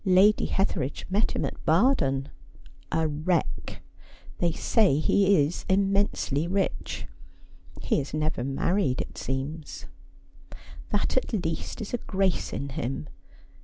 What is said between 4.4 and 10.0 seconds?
say he is immensely rich. He has never married, it seems.''